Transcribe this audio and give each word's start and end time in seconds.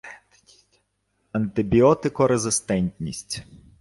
антибіотикорезистентність 1.37 3.43